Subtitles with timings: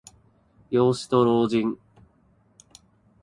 [0.71, 1.77] 幼子と老人。